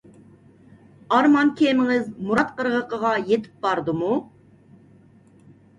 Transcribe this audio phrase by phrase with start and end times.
[1.17, 4.13] ئارمان كېمىڭىز مۇراد قىرغىقىغا يىتىپ باردىمۇ؟